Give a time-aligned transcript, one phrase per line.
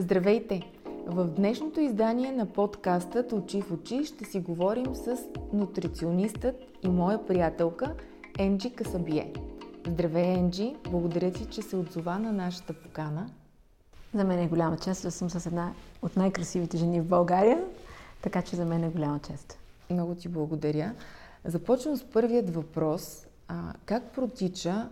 [0.00, 0.62] Здравейте!
[1.06, 5.16] В днешното издание на подкастът Очи в очи ще си говорим с
[5.52, 7.94] нутриционистът и моя приятелка
[8.38, 9.32] Енджи Касабие.
[9.86, 10.76] Здравей, Енджи!
[10.90, 13.30] Благодаря ти, че се отзова на нашата покана.
[14.14, 15.72] За мен е голяма чест да съм с една
[16.02, 17.64] от най-красивите жени в България,
[18.22, 19.58] така че за мен е голяма чест.
[19.90, 20.94] Много ти благодаря.
[21.44, 23.26] Започвам с първият въпрос.
[23.48, 24.88] А, как протича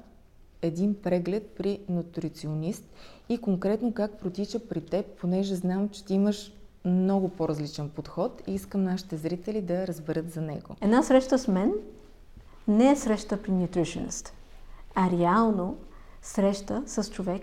[0.63, 2.85] един преглед при нутриционист
[3.29, 6.53] и конкретно как протича при теб, понеже знам, че ти имаш
[6.85, 10.77] много по-различен подход и искам нашите зрители да разберат за него.
[10.81, 11.73] Една среща с мен
[12.69, 14.35] не е среща при нутриционист,
[14.95, 15.77] а реално
[16.23, 17.43] среща с човек,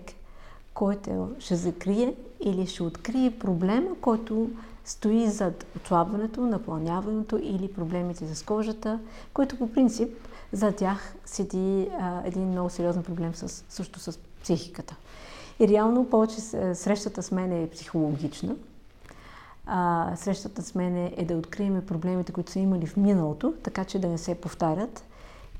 [0.74, 4.50] който ще закрие или ще открие проблема, който
[4.86, 9.00] стои зад отслабването, напълняването или проблемите с кожата,
[9.34, 10.08] които по принцип
[10.52, 14.96] за тях седи а, един много сериозен проблем с, също с психиката.
[15.60, 16.40] И реално повече
[16.74, 18.56] срещата с мен е психологична.
[19.66, 23.98] А, срещата с мен е да открием проблемите, които са имали в миналото, така че
[23.98, 25.04] да не се повтарят.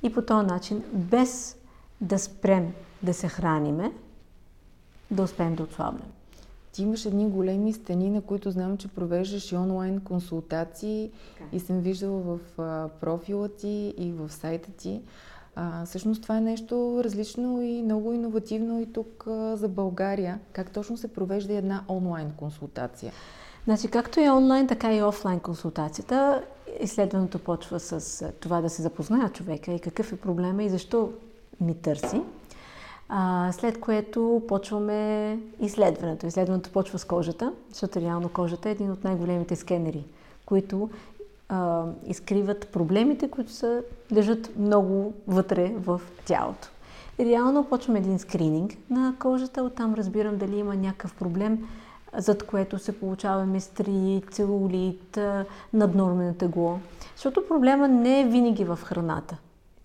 [0.02, 1.56] И по този начин, без
[2.00, 3.92] да спрем да се храниме,
[5.11, 6.16] да успеем да отслабнем.
[6.77, 11.56] Ти имаш едни големи стени, на които знам, че провеждаш и онлайн консултации okay.
[11.56, 12.38] и съм виждала в
[13.00, 15.00] профила ти и в сайта ти.
[15.55, 20.41] А, всъщност това е нещо различно и много иновативно и тук а, за България.
[20.52, 23.12] Как точно се провежда една онлайн консултация?
[23.64, 26.42] Значи, както е онлайн, така и офлайн консултацията.
[26.80, 31.12] Изследването почва с това да се запознае човека и какъв е проблема и защо
[31.61, 32.20] ми търси.
[33.08, 36.26] А, след което почваме изследването.
[36.26, 40.04] Изследването почва с кожата, защото реално кожата е един от най-големите скенери,
[40.46, 40.90] които
[41.48, 46.68] а, изкриват проблемите, които са, лежат много вътре в тялото.
[47.20, 51.68] Реално почваме един скрининг на кожата, оттам разбирам дали има някакъв проблем,
[52.16, 55.18] зад което се получава мистри, целулит,
[55.72, 56.78] наднормено тегло.
[57.16, 59.36] Защото проблема не е винаги в храната.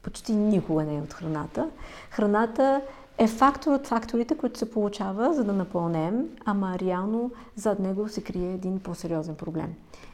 [0.03, 1.69] Почти никога не е от храната.
[2.09, 2.81] Храната
[3.21, 8.23] е фактор от факторите, които се получава, за да напълнем, ама реално зад него се
[8.23, 9.73] крие един по-сериозен проблем.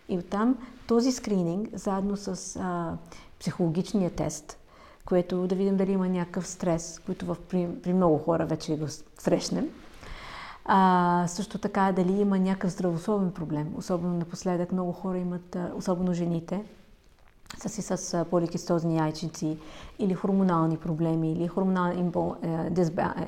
[0.10, 0.58] И оттам
[0.88, 2.98] този скрининг, заедно с а,
[3.40, 4.58] психологичния тест,
[5.06, 8.86] което да видим дали има някакъв стрес, който в, при, при много хора вече го
[9.20, 9.70] срещнем.
[10.66, 13.74] А, също така дали има някакъв здравословен проблем.
[13.78, 16.64] Особено напоследък много хора имат, особено жените,
[17.58, 19.58] са си с поликистозни яйчици
[20.00, 22.14] или хормонални проблеми или хормонален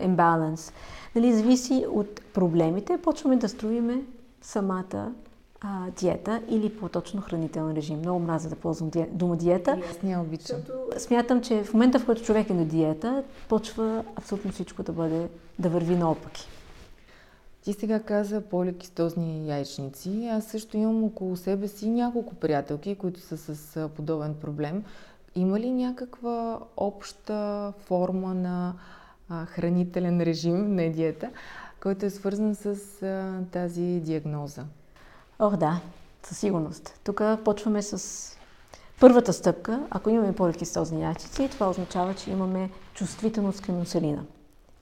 [0.02, 0.74] имбаланс.
[1.16, 4.02] Дали зависи от проблемите, почваме да строиме
[4.42, 5.12] самата
[5.62, 8.00] а, диета или по-точно хранителен режим.
[8.00, 9.06] Много мразя да ползвам ди...
[9.12, 9.78] дума диета.
[9.80, 10.58] И аз не обичам.
[10.98, 15.30] Смятам, че в момента, в който човек е на диета, почва абсолютно всичко да бъде,
[15.60, 16.48] да върви наопаки.
[17.70, 20.30] Ти сега каза поликистозни яйчници.
[20.32, 24.84] Аз също имам около себе си няколко приятелки, които са с подобен проблем.
[25.36, 28.74] Има ли някаква обща форма на
[29.30, 31.30] а, хранителен режим, не диета,
[31.82, 32.66] който е свързан с
[33.04, 34.64] а, тази диагноза?
[35.40, 35.82] Ох, да,
[36.24, 37.00] със сигурност.
[37.04, 38.38] Тук почваме с
[39.00, 39.88] първата стъпка.
[39.90, 44.24] Ако имаме поликистозни яйчици, това означава, че имаме чувствителност към инсулина.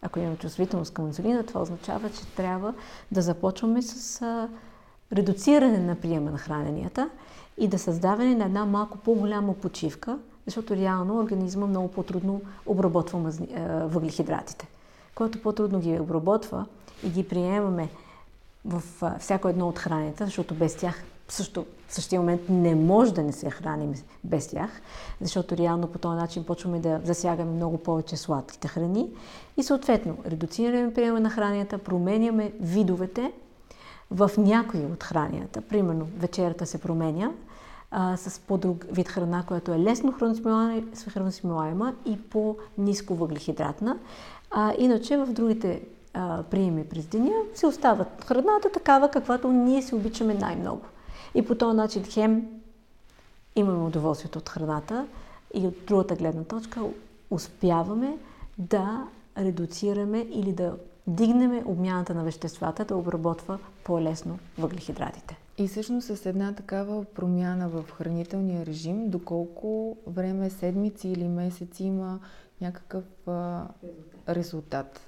[0.08, 2.74] Ако имаме чувствителност към инсулина, това означава, че трябва
[3.12, 4.50] да започваме с а,
[5.14, 7.10] редуциране на приема на храненията
[7.58, 13.48] и да създаване на една малко по-голяма почивка, защото реално организма много по-трудно обработва мазни,
[13.56, 14.68] а, въглехидратите.
[15.16, 16.66] Когато по-трудно ги обработва
[17.04, 17.90] и ги приемаме
[18.66, 23.14] в а, всяко едно от храненията, защото без тях също в същия момент не може
[23.14, 23.94] да не се храним
[24.24, 24.70] без тях,
[25.22, 29.10] защото реално по този начин почваме да засягаме много повече сладките храни
[29.58, 33.32] и съответно редуцираме приема на хранията, променяме видовете
[34.12, 35.62] в някои от хранията.
[35.62, 37.32] Примерно вечерата се променя
[37.92, 40.14] а, с по-друг вид храна, която е лесно
[41.14, 43.98] храносмилаема и по-низко въглехидратна.
[44.52, 45.82] А, иначе в другите
[46.14, 50.82] а, приеми през деня се остават храната такава, каквато ние си обичаме най-много.
[51.36, 52.48] И по този начин хем
[53.56, 55.08] имаме удоволствието от храната
[55.54, 56.82] и от другата гледна точка
[57.30, 58.18] успяваме
[58.58, 59.08] да
[59.38, 60.78] редуцираме или да
[61.08, 65.38] дигнеме обмяната на веществата, да обработва по-лесно въглехидратите.
[65.58, 72.20] И всъщност с една такава промяна в хранителния режим, доколко време, седмици или месеци има
[72.62, 73.64] някакъв а,
[74.30, 75.02] резултат?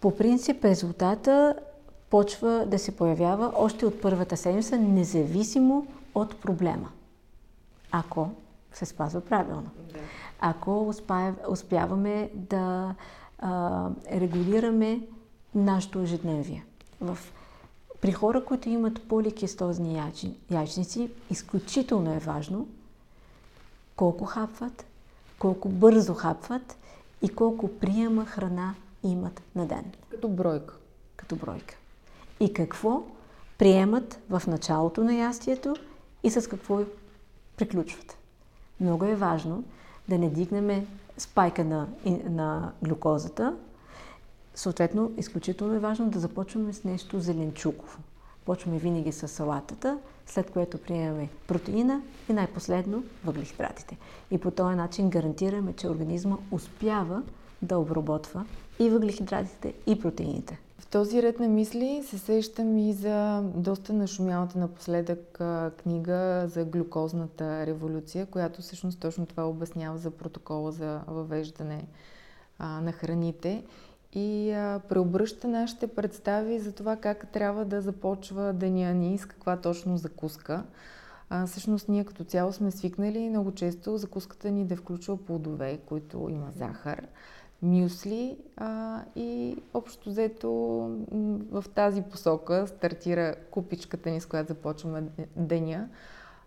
[0.00, 1.54] По принцип резултата
[2.10, 6.90] почва да се появява още от първата седмица, независимо от проблема.
[7.90, 8.30] Ако
[8.72, 9.70] се спазва правилно.
[10.40, 10.94] Ако
[11.48, 12.94] успяваме да
[13.38, 15.00] а, регулираме
[15.54, 16.64] нашето ежедневие.
[17.00, 17.18] В
[18.00, 20.02] при хора, които имат поликистозни
[20.50, 22.68] яйчници, изключително е важно
[23.96, 24.86] колко хапват,
[25.38, 26.76] колко бързо хапват
[27.22, 29.92] и колко приема храна имат на ден.
[30.10, 30.74] Като бройка.
[31.16, 31.76] Като бройка.
[32.40, 33.02] И какво
[33.58, 35.76] приемат в началото на ястието
[36.22, 36.80] и с какво
[37.56, 38.16] приключват.
[38.80, 39.64] Много е важно
[40.08, 40.86] да не дигнем
[41.18, 41.86] спайка на,
[42.30, 43.56] на глюкозата.
[44.54, 47.98] Съответно, изключително е важно да започваме с нещо зеленчуково.
[48.44, 53.96] Почваме винаги с салатата, след което приемаме протеина и най-последно въглехидратите.
[54.30, 57.22] И по този начин гарантираме, че организма успява
[57.62, 58.44] да обработва
[58.78, 60.58] и въглехидратите, и протеините.
[60.80, 65.40] В този ред на мисли се сещам и за доста нашумялата напоследък
[65.82, 71.84] книга за глюкозната революция, която всъщност точно това обяснява за протокола за въвеждане
[72.60, 73.64] на храните
[74.12, 79.56] и а, преобръща нашите представи за това как трябва да започва деня ни, с каква
[79.56, 80.64] точно закуска.
[81.30, 86.28] А, всъщност ние като цяло сме свикнали много често закуската ни да включва плодове, които
[86.30, 87.06] има захар
[87.62, 90.50] мюсли а, и общо взето
[91.50, 95.04] в тази посока стартира купичката ни, с която започваме
[95.36, 95.88] деня.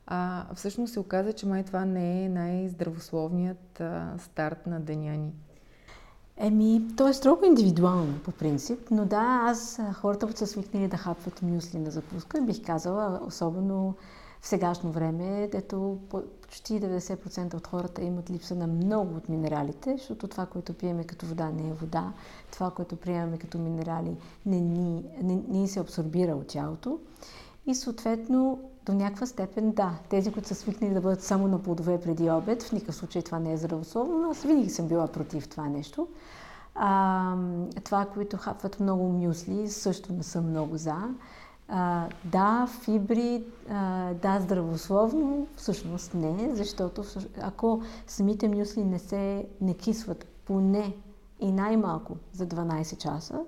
[0.07, 5.33] А, всъщност се оказа, че май това не е най-здравословният а, старт на деня ни.
[6.37, 11.41] Еми, то е строго индивидуално по принцип, но да, аз хората, са свикнали да хапват
[11.41, 13.95] мюсли на запуска, бих казала, особено
[14.43, 15.99] в сегашно време, дето
[16.41, 21.25] почти 90% от хората имат липса на много от минералите, защото това, което пиеме като
[21.25, 22.13] вода, не е вода.
[22.51, 26.99] Това, което приемаме като минерали, не ни, не, не се абсорбира от тялото.
[27.65, 32.01] И съответно, до някаква степен, да, тези, които са свикнали да бъдат само на плодове
[32.01, 35.49] преди обед, в никакъв случай това не е здравословно, но аз винаги съм била против
[35.49, 36.07] това нещо.
[36.75, 37.35] А,
[37.83, 40.95] това, които хапват много мюсли, също не съм много за.
[41.67, 47.03] А, да, фибри, а, да, здравословно, всъщност не, защото
[47.41, 50.95] ако самите мюсли не се не кисват поне
[51.39, 53.39] и най-малко за 12 часа,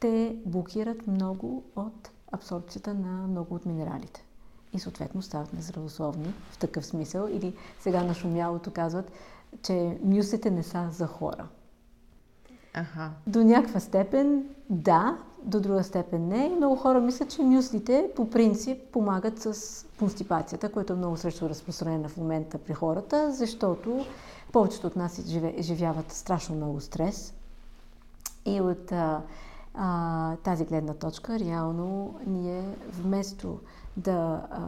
[0.00, 4.24] те блокират много от абсорбцията на много от минералите.
[4.72, 7.28] И съответно стават нездравословни в такъв смисъл.
[7.30, 9.12] Или сега на шумялото казват,
[9.62, 11.48] че мюслите не са за хора.
[12.74, 13.10] Ага.
[13.26, 16.48] До някаква степен да, до друга степен не.
[16.48, 22.08] Много хора мислят, че мюслите по принцип помагат с констипацията, което е много срещу разпространено
[22.08, 24.06] в момента при хората, защото
[24.52, 25.22] повечето от нас
[25.60, 27.34] живяват страшно много стрес.
[28.46, 29.22] И от а,
[29.74, 33.58] а, тази гледна точка, реално, ние вместо
[33.96, 34.60] да, а,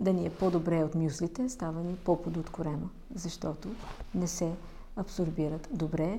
[0.00, 3.68] да ни е по-добре от мюслите, става ни по-под от корема, защото
[4.14, 4.52] не се
[4.96, 6.18] абсорбират добре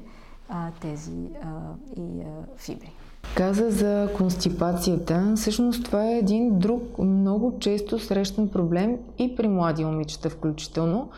[0.53, 1.50] а, тези а,
[1.97, 2.91] и а, фибри.
[3.38, 5.33] Каза за констипацията.
[5.35, 11.09] Всъщност това е един друг много често срещан проблем и при млади момичета включително.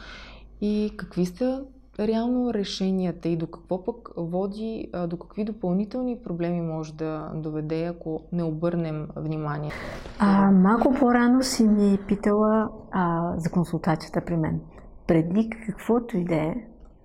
[0.62, 1.64] И какви са
[2.00, 8.22] реално решенията и до какво пък води, до какви допълнителни проблеми може да доведе, ако
[8.32, 9.72] не обърнем внимание?
[10.20, 14.60] А, малко по-рано си ми питала а, за консултацията при мен.
[15.08, 16.56] Преди каквото и да е,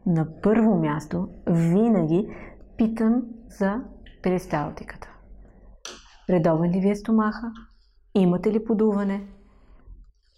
[0.06, 2.28] на първо място винаги
[2.76, 3.82] питам за
[4.22, 5.08] перисталтиката.
[6.30, 7.52] Редовен ли ви е стомаха?
[8.14, 9.26] Имате ли подуване?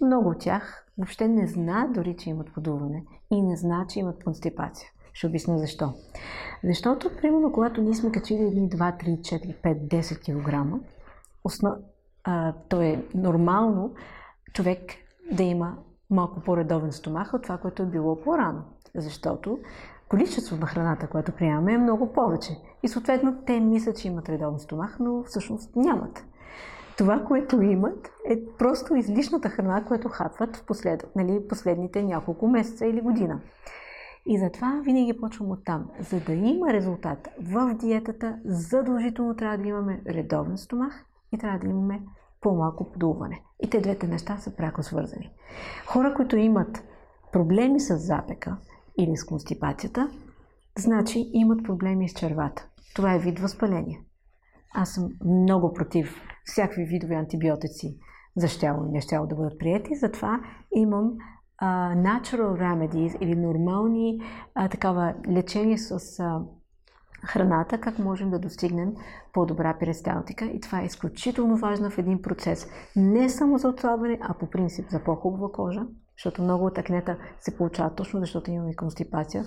[0.01, 4.25] Много от тях въобще не знаят дори, че имат подуване и не знаят, че имат
[4.25, 4.89] констипация.
[5.13, 5.93] Ще обясня защо.
[6.65, 10.85] Защото, примерно, когато ние сме качили 1, 2, 3, 4, 5, 10 кг,
[11.45, 11.75] основ...
[12.69, 13.95] то е нормално
[14.53, 14.81] човек
[15.33, 15.79] да има
[16.13, 18.63] малко по-редовен стомах от това, което е било по-рано.
[18.95, 19.59] Защото
[20.09, 22.51] количеството на храната, което приемаме, е много повече.
[22.83, 26.25] И съответно те мислят, че имат редовен стомах, но всъщност нямат.
[26.99, 32.87] Това, което имат, е просто излишната храна, която хапват в послед, нали, последните няколко месеца
[32.87, 33.41] или година.
[34.27, 35.91] И затова винаги почвам от там.
[36.01, 41.67] За да има резултат в диетата, задължително трябва да имаме редовен стомах и трябва да
[41.67, 42.03] имаме
[42.43, 43.43] по-малко подуване.
[43.61, 45.31] И те двете неща са пряко свързани.
[45.87, 46.85] Хора, които имат
[47.33, 48.57] проблеми с запека,
[48.99, 50.11] или с констипацията,
[50.79, 52.69] значи имат проблеми с червата.
[52.95, 54.01] Това е вид възпаление.
[54.75, 57.99] Аз съм много против всякакви видове антибиотици
[58.37, 60.41] за щяло и не щяло да бъдат приети, затова
[60.75, 61.13] имам
[61.63, 64.21] uh, natural remedies или нормални
[64.57, 66.43] uh, такава лечение с uh,
[67.27, 68.95] храната, как можем да достигнем
[69.33, 70.45] по-добра перисталтика.
[70.45, 72.67] И това е изключително важно в един процес.
[72.97, 75.87] Не само за отслабване, а по принцип за по-хубава кожа,
[76.19, 79.45] защото много от акнета се получават точно защото имаме констипация,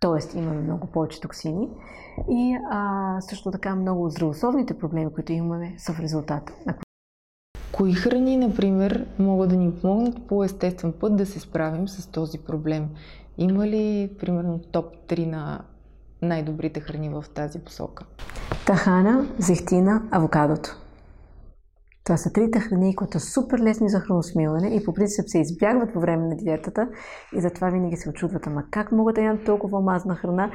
[0.00, 0.38] т.е.
[0.38, 1.68] имаме много повече токсини.
[2.30, 6.52] И а, също така много здравословните проблеми, които имаме, са в резултат
[7.72, 12.38] Кои храни, например, могат да ни помогнат по естествен път да се справим с този
[12.38, 12.88] проблем?
[13.38, 15.64] Има ли, примерно, топ 3 на
[16.22, 18.04] най-добрите храни в тази посока?
[18.66, 20.76] Тахана, зехтина, авокадото.
[22.04, 25.92] Това са трите храни, които са супер лесни за храносмилане и по принцип се избягват
[25.92, 26.88] по време на диетата
[27.36, 30.50] и затова винаги се очудват, ама как мога да ям толкова мазна храна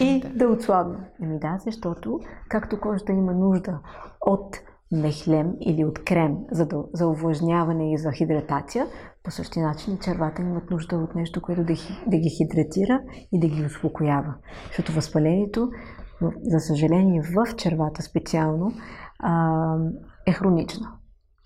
[0.00, 0.98] и да, да отслабна?
[1.22, 3.78] Еми да, защото както кожата има нужда
[4.20, 4.56] от
[4.92, 8.86] мехлем или от крем за, да, за увлажняване и за хидратация,
[9.24, 11.74] по същия начин червата имат нужда от нещо, което да,
[12.06, 13.00] да ги хидратира
[13.32, 14.34] и да ги успокоява.
[14.66, 15.70] Защото възпалението,
[16.42, 18.72] за съжаление, в червата специално,
[20.26, 20.86] е хронично.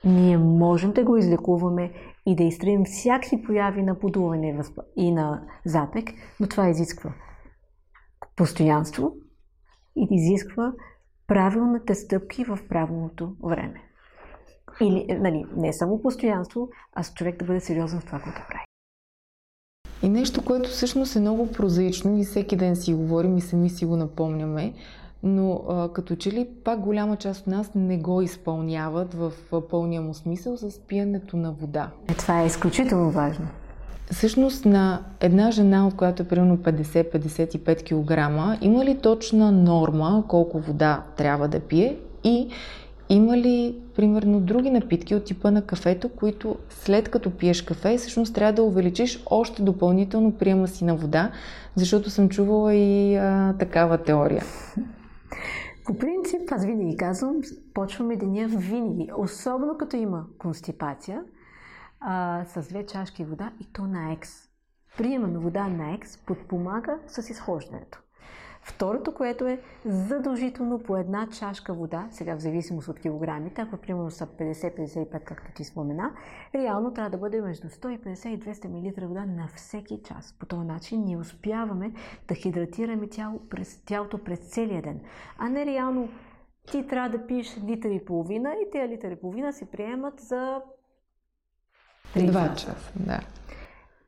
[0.04, 1.92] Ние можем да го излекуваме
[2.26, 4.62] и да изтрием всякакви появи на подуване
[4.96, 6.08] и на запек,
[6.40, 7.12] но това изисква
[8.36, 9.12] постоянство
[9.96, 10.72] и изисква
[11.26, 13.85] правилните стъпки в правилното време.
[14.80, 18.64] Или, нали, не само постоянство, а с човек да бъде сериозен в това, което прави.
[20.02, 23.86] И нещо, което всъщност е много прозаично и всеки ден си говорим и сами си
[23.86, 24.72] го напомняме,
[25.22, 29.32] но а, като че ли пак голяма част от нас не го изпълняват в
[29.70, 31.90] пълния му смисъл с пиенето на вода.
[32.08, 33.46] Е, това е изключително важно.
[34.10, 40.60] Всъщност на една жена, от която е примерно 50-55 кг, има ли точна норма колко
[40.60, 42.48] вода трябва да пие и
[43.08, 48.34] има ли, примерно, други напитки от типа на кафето, които след като пиеш кафе, всъщност
[48.34, 51.32] трябва да увеличиш още допълнително приема си на вода,
[51.74, 54.44] защото съм чувала и а, такава теория.
[55.84, 57.36] По принцип, аз винаги казвам,
[57.74, 61.22] почваме деня винаги, особено като има констипация,
[62.00, 64.48] а, с две чашки вода и то на екс.
[64.98, 67.98] Приема на вода на екс подпомага с изхождането.
[68.66, 74.10] Второто, което е задължително по една чашка вода, сега в зависимост от килограмите, ако примерно
[74.10, 76.12] са 50-55, както ти спомена,
[76.54, 80.34] реално трябва да бъде между 150 и 200 мл вода на всеки час.
[80.38, 81.92] По този начин ние успяваме
[82.28, 85.00] да хидратираме тяло през, тялото през целия ден,
[85.38, 86.08] а не реално
[86.70, 90.60] ти трябва да пиеш литър и половина и тези литър и половина се приемат за
[92.14, 93.20] 3 Два часа, да.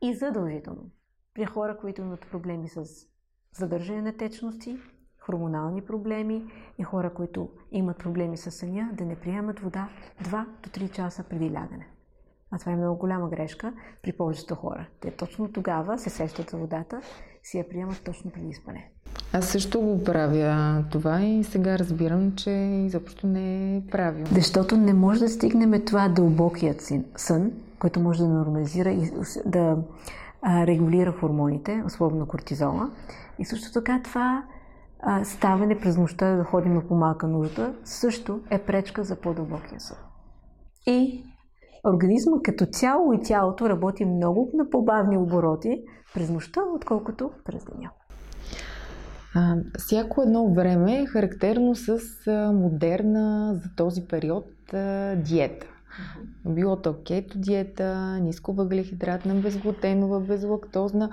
[0.01, 0.89] И задължително.
[1.33, 3.09] При хора, които имат проблеми с
[3.57, 4.77] задържане на течности,
[5.19, 6.45] хормонални проблеми
[6.77, 9.89] и хора, които имат проблеми с съня, да не приемат вода
[10.23, 11.87] 2 до 3 часа преди лягане.
[12.51, 14.87] А това е много голяма грешка при повечето хора.
[14.99, 17.01] Те точно тогава се сещат за водата,
[17.43, 18.91] си я приемат точно преди спане.
[19.33, 22.51] Аз също го правя това и сега разбирам, че
[22.85, 24.27] изобщо не е правилно.
[24.31, 29.11] Защото не може да стигнем това дълбокият сън, който може да нормализира и
[29.45, 29.77] да
[30.45, 32.91] регулира хормоните, особено кортизола.
[33.39, 34.43] И също така това
[34.99, 39.97] а, ставане през нощта да ходим на по-малка нужда също е пречка за по-дълбокия сън.
[40.87, 41.23] И
[41.87, 47.91] организма като цяло и тялото работи много на по-бавни обороти през нощта, отколкото през деня.
[49.35, 55.67] А, всяко едно време е характерно с а, модерна за този период а, диета.
[56.45, 61.09] Било то кето диета, ниско въглехидратна, безглутенова, безлактозна,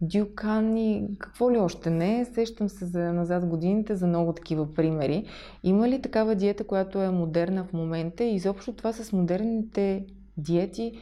[0.00, 2.24] дюкан и какво ли още не.
[2.24, 5.24] Сещам се за назад годините за много такива примери.
[5.64, 10.92] Има ли такава диета, която е модерна в момента и изобщо това с модерните диети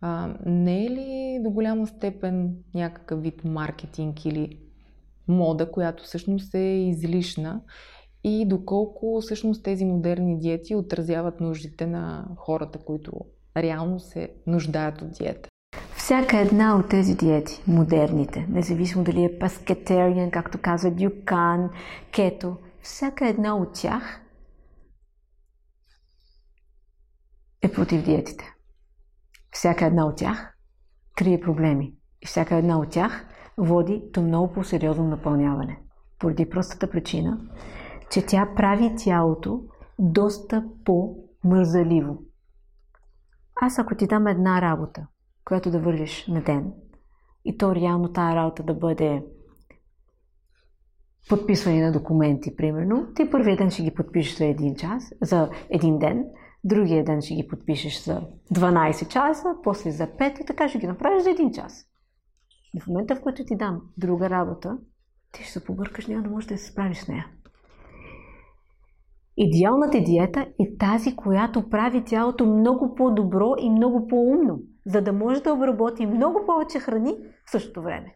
[0.00, 4.58] а, не е ли до голяма степен някакъв вид маркетинг или
[5.28, 7.60] мода, която всъщност е излишна
[8.24, 13.12] и доколко всъщност тези модерни диети отразяват нуждите на хората, които
[13.56, 15.48] реално се нуждаят от диета.
[15.96, 21.70] Всяка една от тези диети, модерните, независимо дали е паскетариан, както казва Дюкан,
[22.12, 24.20] кето, всяка една от тях
[27.62, 28.44] е против диетите.
[29.50, 30.56] Всяка една от тях
[31.16, 31.94] крие проблеми.
[32.22, 33.26] И всяка една от тях
[33.56, 35.78] води до много по-сериозно напълняване.
[36.18, 37.40] Поради простата причина,
[38.14, 39.62] че тя прави тялото
[39.98, 42.22] доста по-мързаливо.
[43.60, 45.06] Аз ако ти дам една работа,
[45.44, 46.72] която да вървиш на ден,
[47.44, 49.24] и то реално тази работа да бъде
[51.28, 55.98] подписване на документи, примерно, ти първият ден ще ги подпишеш за един час, за един
[55.98, 56.24] ден,
[56.64, 58.22] другия ден ще ги подпишеш за
[58.54, 61.86] 12 часа, после за 5 и така ще ги направиш за един час.
[62.74, 64.78] И в момента, в който ти дам друга работа,
[65.32, 67.26] ти ще се побъркаш, няма да можеш да се справиш с нея.
[69.36, 75.42] Идеалната диета е тази, която прави тялото много по-добро и много по-умно, за да може
[75.42, 78.14] да обработи много повече храни в същото време.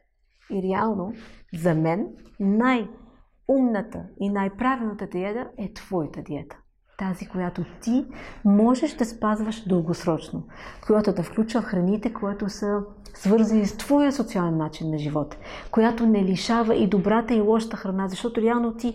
[0.51, 1.13] И реално,
[1.55, 2.07] за мен,
[2.41, 6.57] най-умната и най-правилната диета е твоята диета.
[6.99, 8.07] тази, която ти
[8.45, 10.47] можеш да спазваш дългосрочно,
[10.87, 12.81] която да включва храните, които са
[13.15, 15.37] свързани с твоя социален начин на живот,
[15.71, 18.95] която не лишава и добрата и лошата храна, защото реално ти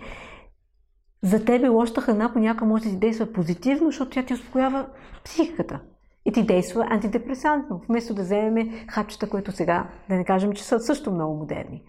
[1.24, 4.86] за тебе лошата храна понякога може да ти действа позитивно, защото тя ти успокоява
[5.26, 5.80] психиката
[6.26, 10.80] и ти действа антидепресантно, вместо да вземем хапчета, които сега, да не кажем, че са
[10.80, 11.84] също много модерни.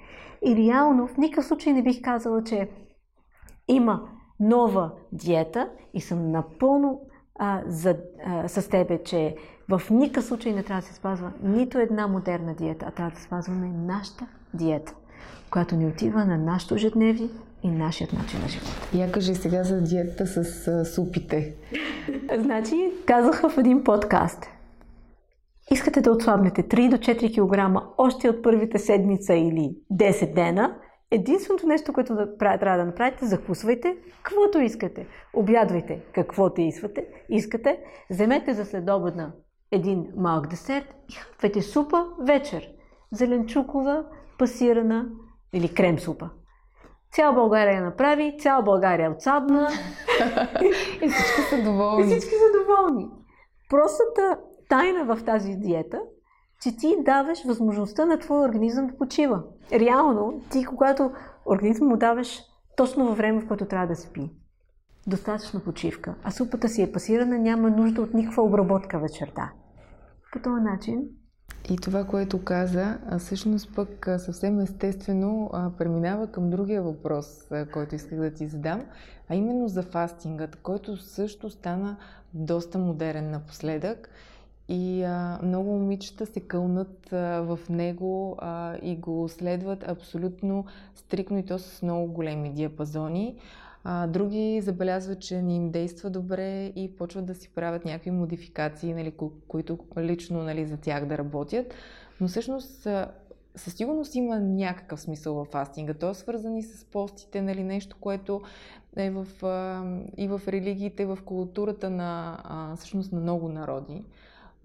[0.47, 2.69] И реално в никакъв случай не бих казала, че
[3.69, 4.03] има
[4.41, 7.01] нова диета и съм напълно
[7.39, 9.37] а, за, а, с тебе, че
[9.69, 13.21] в никакъв случай не трябва да се спазва нито една модерна диета, а трябва да
[13.21, 14.95] спазваме нашата диета,
[15.51, 17.29] която ни отива на нашето ежедневие
[17.65, 18.89] и нашият начин на живота.
[18.95, 21.55] Я кажи сега за диета с а, супите.
[22.39, 24.47] значи, казах в един подкаст.
[25.71, 30.77] Искате да отслабнете 3 до 4 кг още от първите седмица или 10 дена,
[31.11, 35.07] единственото нещо, което да, трябва да направите, закусвайте каквото искате.
[35.35, 37.79] Обядвайте каквото искате, искате.
[38.11, 39.33] Вземете за следобедна
[39.71, 42.69] един малък десерт и хапвайте супа вечер.
[43.13, 44.05] Зеленчукова,
[44.39, 45.09] пасирана
[45.53, 46.31] или крем супа.
[47.15, 49.69] Цяла България я направи, цяла България отсабна.
[51.03, 52.03] и всички са доволни.
[52.03, 53.11] И всички са доволни.
[53.71, 56.01] Простата тайна в тази диета,
[56.63, 59.43] че ти даваш възможността на твоя организъм да почива.
[59.73, 61.11] Реално, ти когато
[61.47, 62.43] организъм му даваш
[62.77, 64.31] точно във време, в което трябва да спи,
[65.07, 69.53] достатъчно почивка, а супата си е пасирана, няма нужда от никаква обработка вечерта.
[70.33, 71.03] По този начин
[71.71, 78.31] и това, което каза, всъщност пък съвсем естествено преминава към другия въпрос, който исках да
[78.31, 78.83] ти задам,
[79.29, 81.97] а именно за фастингът, който също стана
[82.35, 84.09] доста модерен напоследък.
[84.69, 91.39] И а, много момичета се кълнат а, в него а, и го следват абсолютно стрикно
[91.39, 93.37] и то с много големи диапазони.
[93.85, 98.95] А, други забелязват, че не им действа добре и почват да си правят някакви модификации,
[98.95, 101.75] нали, ко- които лично нали, за тях да работят.
[102.21, 102.87] Но всъщност
[103.57, 105.95] със сигурност има някакъв смисъл в фастинга.
[105.95, 108.43] То е свързан и с постите, нали, нещо, което
[108.97, 109.85] е в, а,
[110.17, 114.05] и в религиите, в културата на, а, всъщност на много народи.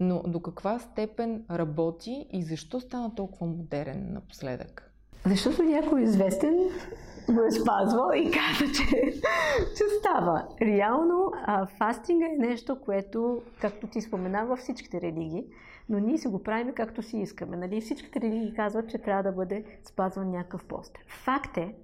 [0.00, 4.92] Но до каква степен работи и защо стана толкова модерен напоследък?
[5.26, 6.58] Защото някой известен
[7.32, 9.12] го е спазвал и каза, че,
[9.76, 10.48] че става.
[10.62, 15.44] Реално а, фастинга е нещо, което, както ти спомена, във всичките религии,
[15.88, 17.56] но ние си го правим както си искаме.
[17.56, 17.80] Нали?
[17.80, 20.98] Всичките религии казват, че трябва да бъде спазван някакъв пост.
[21.08, 21.74] Факт е,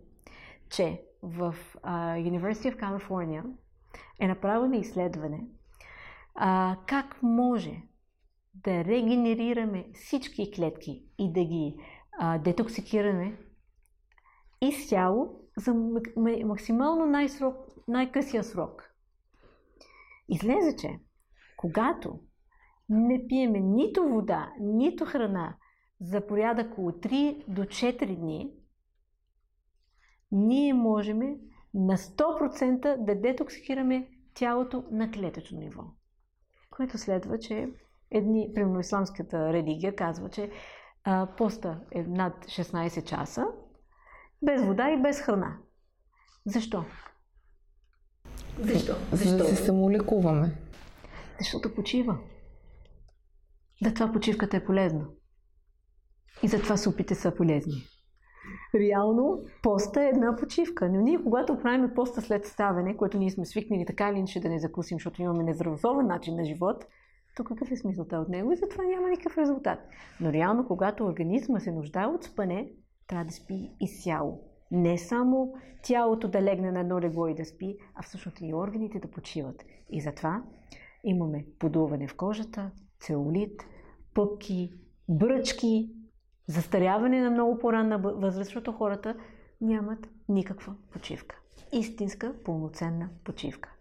[0.68, 1.54] че в
[1.85, 3.42] uh, University of California
[4.20, 5.40] е направено изследване
[6.40, 7.82] uh, как може
[8.54, 11.76] да регенерираме всички клетки и да ги
[12.22, 13.37] uh, детоксикираме
[14.61, 15.75] изцяло за
[16.45, 17.57] максимално най-срок,
[17.88, 18.83] най-късия срок.
[20.29, 21.01] Излезе, че
[21.57, 22.21] когато
[22.88, 25.57] не пиеме нито вода, нито храна
[26.01, 28.53] за порядък около 3 до 4 дни,
[30.33, 31.19] ние можем
[31.75, 35.83] на 100% да детоксикираме тялото на клетъчно ниво.
[36.71, 37.69] Което следва, че
[38.11, 40.51] едни, примерно исламската религия казва, че
[41.05, 43.47] а, поста е над 16 часа,
[44.42, 45.57] без вода и без храна.
[46.46, 46.85] Защо?
[48.59, 48.94] Защо?
[49.12, 49.29] Защо?
[49.31, 50.53] За да се самолекуваме.
[51.38, 52.18] Защото почива.
[53.83, 55.07] Да, това почивката е полезна.
[56.42, 57.83] И затова супите са полезни.
[58.75, 60.88] Реално, поста е една почивка.
[60.88, 64.49] Но ние, когато правим поста след ставане, което ние сме свикнали така или иначе да
[64.49, 66.85] не закусим, защото имаме нездравословен начин на живот,
[67.37, 69.79] то какъв е смисълта от него и затова няма никакъв резултат.
[70.20, 72.68] Но реално, когато организма се нуждае от спане,
[73.07, 74.40] трябва да спи изцяло.
[74.71, 78.99] Не само тялото да легне на едно легло и да спи, а всъщност и органите
[78.99, 79.64] да почиват.
[79.90, 80.42] И затова
[81.05, 83.66] имаме подуване в кожата, целулит,
[84.14, 84.73] пъпки,
[85.09, 85.90] бръчки,
[86.47, 89.14] застаряване на много по-ранна възраст, защото хората
[89.61, 91.40] нямат никаква почивка.
[91.73, 93.73] Истинска, пълноценна почивка.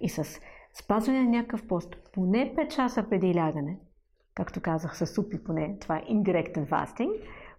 [0.00, 0.40] И с
[0.74, 3.78] спазване на някакъв пост, поне 5 часа преди лягане,
[4.34, 7.12] както казах, с супи поне, това е индиректен фастинг,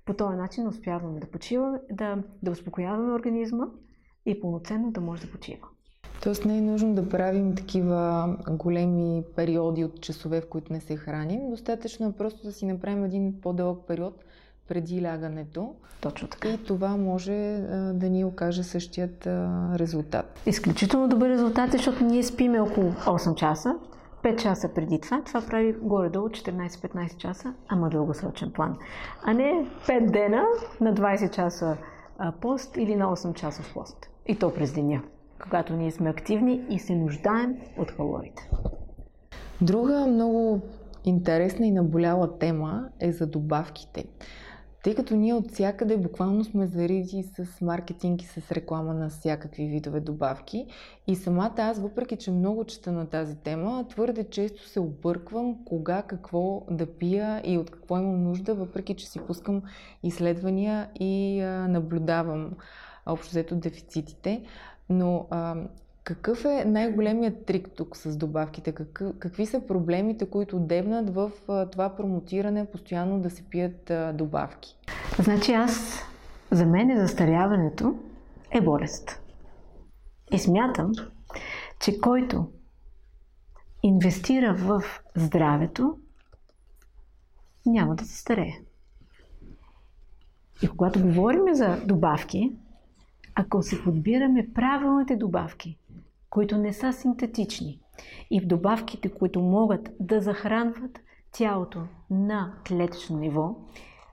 [0.06, 3.66] по този начин успяваме да почиваме, да, да успокояваме организма
[4.26, 5.68] и пълноценно да може да почива.
[6.24, 10.96] Тоест не е нужно да правим такива големи периоди от часове, в които не се
[10.96, 11.50] храним.
[11.50, 14.24] Достатъчно е просто да си направим един по-дълъг период
[14.68, 15.76] преди лягането.
[16.02, 16.50] Точно така.
[16.50, 20.42] И това може а, да ни окаже същият а, резултат.
[20.46, 23.76] Изключително добър резултат, защото ние спиме около 8 часа
[24.24, 28.78] 5 часа преди това, това прави горе-долу 14-15 часа, ама дългосрочен план.
[29.24, 30.46] А не 5 дена
[30.82, 31.78] на 20 часа
[32.42, 34.10] пост или на 8 часов пост.
[34.28, 35.02] И то през деня.
[35.44, 38.50] когато ние сме активни и се нуждаем от калориите.
[39.62, 40.62] Друга много
[41.06, 44.06] интересна и наболяла тема е за добавките.
[44.84, 49.66] Тъй като ние от всякъде буквално сме зариди с маркетинг и с реклама на всякакви
[49.66, 50.68] видове добавки.
[51.08, 56.02] И самата аз, въпреки че много чета на тази тема, твърде често се обърквам кога
[56.02, 59.62] какво да пия и от какво имам нужда, въпреки че си пускам
[60.04, 62.52] изследвания и а, наблюдавам
[63.06, 64.44] общо взето дефицитите.
[64.90, 65.56] Но а,
[66.04, 68.72] какъв е най-големият трик тук с добавките?
[68.72, 71.32] Какъв, какви са проблемите, които дебнат в
[71.72, 74.78] това промотиране, постоянно да се пият добавки?
[75.20, 76.02] Значи аз,
[76.52, 77.96] за мен застаряването
[78.52, 79.22] е болест.
[80.34, 80.92] И смятам,
[81.80, 82.48] че който
[83.84, 84.84] инвестира в
[85.16, 85.98] здравето,
[87.66, 88.54] няма да се старее.
[90.64, 92.56] И когато говорим за добавки,
[93.36, 95.78] ако се подбираме правилните добавки,
[96.34, 97.80] които не са синтетични
[98.32, 101.00] и в добавките, които могат да захранват
[101.32, 103.56] тялото на клетъчно ниво,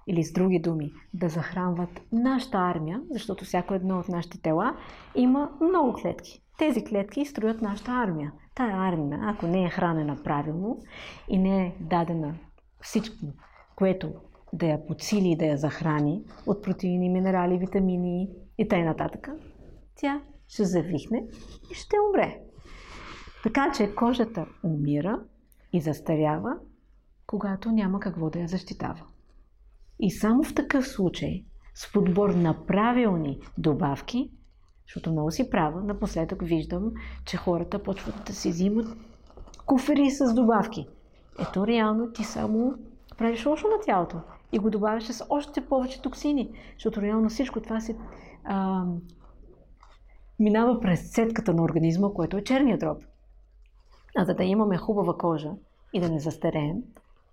[0.07, 4.77] или с други думи, да захранват нашата армия, защото всяко едно от нашите тела
[5.15, 6.43] има много клетки.
[6.59, 8.33] Тези клетки строят нашата армия.
[8.55, 10.79] Тая армия, ако не е хранена правилно
[11.29, 12.35] и не е дадена
[12.81, 13.27] всичко,
[13.77, 14.13] което
[14.53, 18.29] да я подсили и да я захрани от протеини, минерали, витамини
[18.59, 19.09] и т.н.
[19.97, 21.25] тя ще завихне
[21.71, 22.41] и ще умре.
[23.43, 25.21] Така че кожата умира
[25.73, 26.57] и застарява,
[27.27, 29.03] когато няма какво да я защитава.
[30.01, 34.31] И само в такъв случай, с подбор на правилни добавки,
[34.87, 36.93] защото много си права, напоследък виждам,
[37.25, 38.97] че хората почват да си взимат
[39.67, 40.87] куфери с добавки.
[41.41, 42.75] Ето реално ти само
[43.19, 44.21] правиш лошо на тялото
[44.53, 47.97] и го добавяш с още повече токсини, защото реално всичко това се
[48.45, 48.85] а,
[50.40, 53.03] минава през сетката на организма, което е черния дроб.
[54.16, 55.50] А за да имаме хубава кожа
[55.92, 56.76] и да не застареем,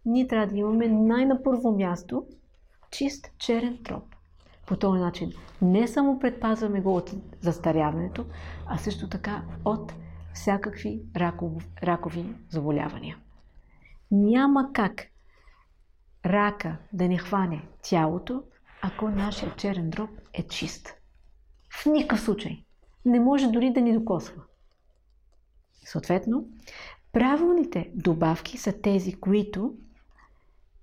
[0.05, 2.25] ние трябва да имаме най-на първо място
[2.91, 4.03] чист черен дроб.
[4.67, 8.25] По този начин не само предпазваме го от застаряването,
[8.65, 9.93] а също така от
[10.33, 13.17] всякакви раков, ракови заболявания.
[14.11, 15.07] Няма как
[16.25, 18.43] рака да не хване тялото,
[18.81, 20.93] ако нашия черен дроб е чист.
[21.69, 22.66] В никакъв случай
[23.07, 24.41] не може дори да ни докосва.
[25.85, 26.45] Съответно,
[27.13, 29.73] правилните добавки са тези, които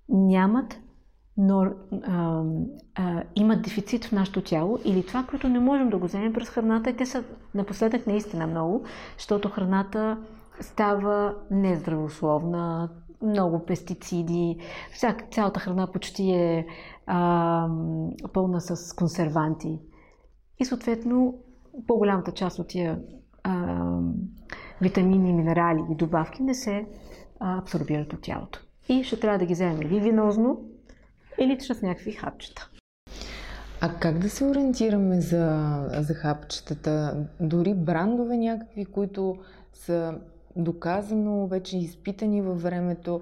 [0.08, 0.80] нямат,
[1.36, 1.66] но
[2.02, 2.42] а,
[2.94, 6.48] а, имат дефицит в нашето тяло или това, което не можем да го вземем през
[6.48, 6.90] храната.
[6.90, 8.84] И те са напоследък наистина много,
[9.16, 10.18] защото храната
[10.60, 12.90] става нездравословна,
[13.22, 14.58] много пестициди,
[14.92, 16.66] всяка, цялата храна почти е
[17.06, 17.68] а,
[18.32, 19.78] пълна с консерванти.
[20.58, 21.38] И съответно
[21.86, 22.98] по-голямата част от тия
[23.42, 23.86] а,
[24.80, 26.86] витамини, минерали и добавки не се
[27.40, 28.60] абсорбират от тялото.
[28.88, 30.60] И ще трябва да ги вземем или винозно,
[31.40, 32.70] или чрез някакви хапчета.
[33.80, 37.26] А как да се ориентираме за, за хапчетата?
[37.40, 39.36] Дори брандове някакви, които
[39.72, 40.18] са
[40.56, 43.20] доказано вече изпитани във времето.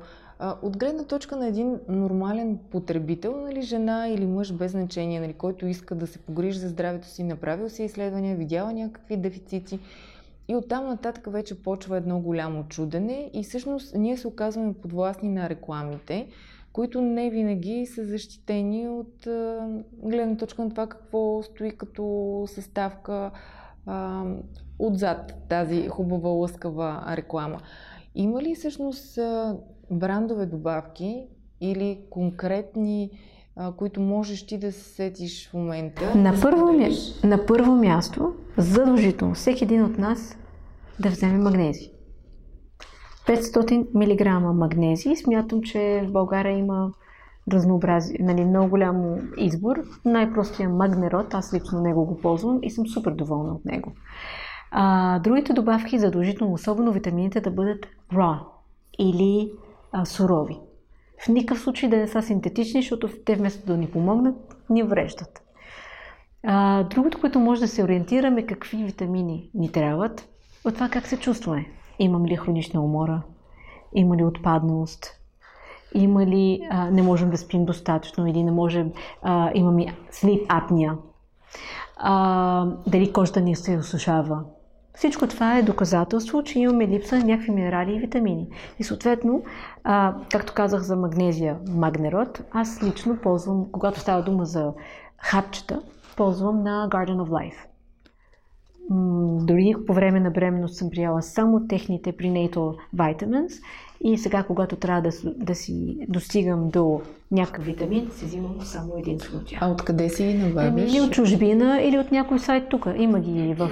[0.63, 5.67] От гледна точка на един нормален потребител, нали, жена или мъж без значение, нали, който
[5.67, 9.79] иска да се погрижи за здравето си, направил си изследвания, видяла някакви дефицити
[10.49, 15.49] и оттам нататък вече почва едно голямо чудене и всъщност ние се оказваме подвластни на
[15.49, 16.29] рекламите,
[16.73, 19.29] които не винаги са защитени от
[20.03, 23.31] гледна точка на това какво стои като съставка
[23.87, 24.25] а,
[24.79, 27.61] отзад тази хубава лъскава реклама.
[28.15, 29.19] Има ли всъщност
[29.93, 31.27] брандове добавки
[31.61, 33.11] или конкретни,
[33.57, 36.15] а, които можеш ти да се сетиш в момента?
[36.15, 36.89] На, първо, ми,
[37.25, 40.39] на първо място, задължително, всеки един от нас
[41.01, 41.91] да вземе магнези.
[43.27, 45.17] 500 мг магнези.
[45.17, 46.93] Смятам, че в България има
[47.53, 49.77] разнообразие, нали, много голям избор.
[50.05, 53.93] Най-простия магнерод, аз лично него го ползвам и съм супер доволна от него.
[54.71, 58.39] А, другите добавки задължително, особено витамините, да бъдат raw
[58.99, 59.53] или
[59.93, 60.59] а, сурови.
[61.25, 65.43] В никакъв случай да не са синтетични, защото те вместо да ни помогнат, ни вреждат.
[66.43, 70.29] А, другото, което може да се ориентираме, какви витамини ни трябват,
[70.65, 71.67] от това как се чувстваме.
[71.99, 73.23] Имам ли хронична умора?
[73.95, 75.07] Има ли отпадност?
[75.95, 80.97] Има ли а, не можем да спим достатъчно или не можем, а, имаме sleep апния?
[81.97, 84.45] А, дали кожата ни се осушава?
[84.95, 88.49] Всичко това е доказателство, че имаме липса на някакви минерали и витамини.
[88.79, 89.43] И съответно,
[89.85, 94.73] а, както казах за магнезия, магнерод, аз лично ползвам, когато става дума за
[95.19, 95.83] хапчета,
[96.17, 97.72] ползвам на Garden of Life.
[99.41, 103.63] Дори по време на бременност съм приела само техните prenatal vitamins
[104.05, 109.21] и сега, когато трябва да, да си достигам до някакъв витамин, си взимам само един
[109.21, 109.59] случай.
[109.61, 110.93] А откъде си набавяш?
[110.93, 112.89] Или от чужбина, или от някой сайт тук.
[112.97, 113.71] Има ги в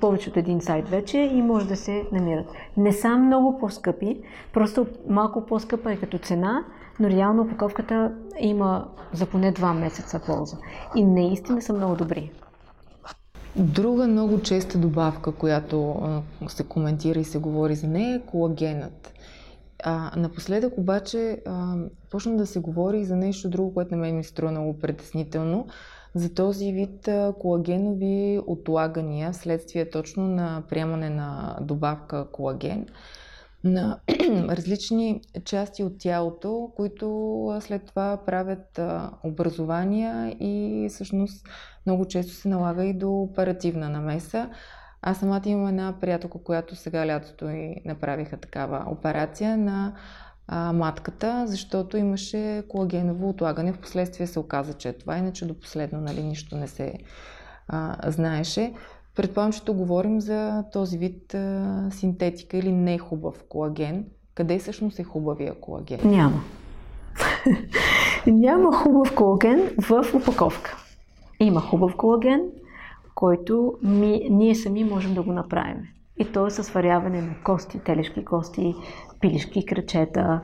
[0.00, 2.46] повече от един сайт вече и може да се намират.
[2.76, 4.20] Не са много по-скъпи,
[4.52, 6.64] просто малко по-скъпа е като цена,
[7.00, 10.56] но реално упаковката има за поне два месеца полза.
[10.94, 12.30] И наистина са много добри.
[13.58, 15.96] Друга много честа добавка, която
[16.48, 19.12] се коментира и се говори за нея е колагенът.
[19.84, 21.74] А, напоследък обаче а,
[22.10, 25.66] почна да се говори за нещо друго, което на мен ми струва много притеснително,
[26.14, 32.86] за този вид а, колагенови отлагания вследствие точно на приемане на добавка колаген
[33.66, 34.00] на
[34.48, 38.80] различни части от тялото, които след това правят
[39.24, 41.46] образования и всъщност
[41.86, 44.50] много често се налага и до оперативна намеса.
[45.02, 49.94] Аз самата имам една приятелка, която сега лятото и направиха такава операция на
[50.48, 53.72] а, матката, защото имаше колагеново отлагане.
[53.72, 56.94] Впоследствие се оказа, че е това, иначе до последно нали, нищо не се
[57.68, 58.74] а, знаеше.
[59.16, 64.04] Предполагам, че говорим за този вид а, синтетика или не хубав колаген.
[64.34, 66.00] Къде всъщност е хубавия колаген?
[66.04, 66.42] Няма.
[68.26, 70.76] Няма хубав колаген в упаковка.
[71.40, 72.42] Има хубав колаген,
[73.14, 75.76] който ми, ние сами можем да го направим.
[76.18, 78.74] И то е със сваряване на кости, телешки кости,
[79.20, 80.40] пилишки кръчета.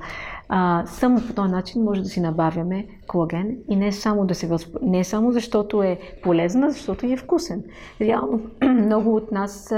[0.49, 4.47] А, само по този начин може да си набавяме колаген и не само, да се
[4.47, 4.77] възп...
[4.83, 7.65] не само защото е полезна, защото е вкусен.
[8.01, 9.75] Реално много от нас,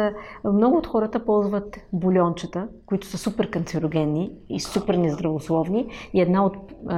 [0.53, 6.57] много от хората ползват бульончета, които са супер канцерогенни и супер нездравословни и една от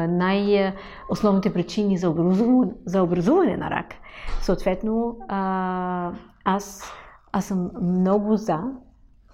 [0.09, 3.94] най-основните причини за образуване, за образуване на рак.
[4.40, 6.12] Съответно, а,
[6.44, 6.92] аз,
[7.32, 8.61] аз съм много за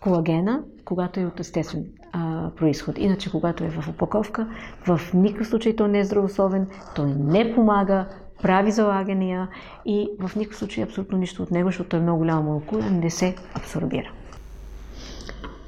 [0.03, 2.99] колагена, когато е от естествен а, происход.
[2.99, 4.49] Иначе, когато е в опаковка,
[4.87, 8.09] в никакъв случай той не е здравословен, той не помага,
[8.43, 9.49] прави залагания
[9.87, 13.37] и в никакъв случай абсолютно нищо от него, защото е много голяма молекула, не се
[13.55, 14.13] абсорбира.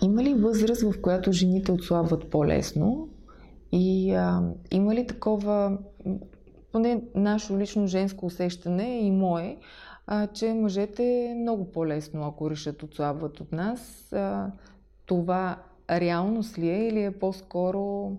[0.02, 3.08] Има ли възраст, в която жените отслабват по-лесно?
[3.72, 5.78] И а, има ли такова,
[6.72, 9.56] поне наше лично женско усещане и мое,
[10.06, 14.12] а, че мъжете много по-лесно, ако решат отслабват от нас.
[14.12, 14.50] А,
[15.06, 15.56] това
[15.90, 18.12] реалност ли е или е по-скоро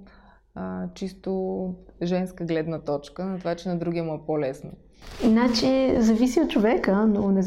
[0.56, 4.72] а, чисто женска гледна точка на това, че на другия му е по-лесно?
[5.24, 7.42] Значи, зависи от човека, но не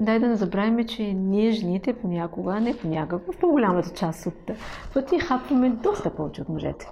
[0.00, 4.50] дай да не забравяме, че ние жените понякога, не понякога, в по-голямата част от
[4.94, 6.86] пъти хапваме доста повече от мъжете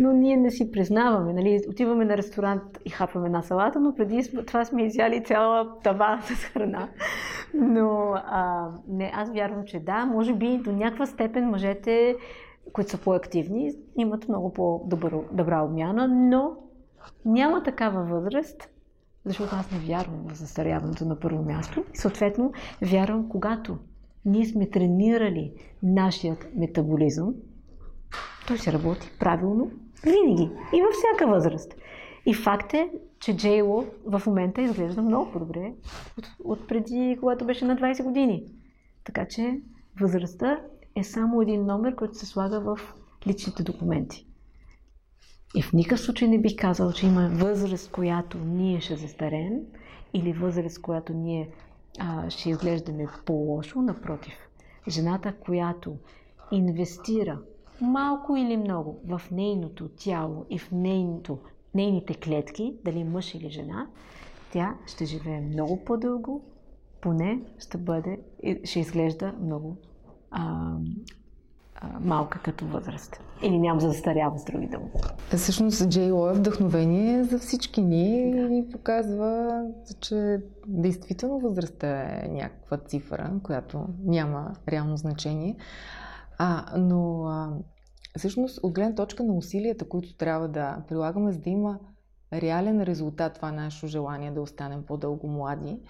[0.00, 1.32] но ние не си признаваме.
[1.32, 1.60] Нали?
[1.68, 6.44] Отиваме на ресторант и хапваме една салата, но преди това сме изяли цяла тава с
[6.44, 6.88] храна.
[7.54, 12.16] Но а, не, аз вярвам, че да, може би до някаква степен мъжете,
[12.72, 16.56] които са по-активни, имат много по-добра обмяна, но
[17.24, 18.68] няма такава възраст,
[19.24, 21.84] защото аз не вярвам в застаряването на първо място.
[21.94, 23.78] Съответно вярвам, когато
[24.24, 27.34] ние сме тренирали нашият метаболизъм,
[28.46, 29.70] той се работи правилно
[30.04, 30.50] винаги.
[30.74, 31.74] И във всяка възраст.
[32.26, 35.72] И факт е, че Джейло в момента изглежда много по-добре
[36.18, 38.44] от, от преди, когато беше на 20 години.
[39.04, 39.60] Така че
[40.00, 40.60] възрастта
[40.96, 42.94] е само един номер, който се слага в
[43.26, 44.26] личните документи.
[45.54, 49.52] И в никакъв случай не бих казал, че има възраст, която ние ще застарем
[50.14, 51.50] или възраст, която ние
[51.98, 53.82] а, ще изглеждаме по-лошо.
[53.82, 54.34] Напротив,
[54.88, 55.96] жената, която
[56.52, 57.38] инвестира
[57.80, 61.38] малко или много в нейното тяло и в нейното,
[61.74, 63.86] нейните клетки, дали мъж или жена,
[64.52, 66.44] тя ще живее много по-дълго,
[67.00, 68.20] поне ще бъде,
[68.64, 69.76] ще изглежда много
[70.30, 70.72] а,
[72.00, 73.20] малка като възраст.
[73.42, 74.90] Или няма за да старява с други думи.
[75.36, 78.54] Всъщност Джей Ло е вдъхновение за всички ни да.
[78.54, 79.62] и показва,
[80.00, 85.56] че действително възрастта е някаква цифра, която няма реално значение.
[86.42, 87.52] А, но а,
[88.18, 91.78] всъщност от гледна точка на усилията, които трябва да прилагаме, за да има
[92.32, 95.80] реален резултат това наше желание да останем по-дълго млади,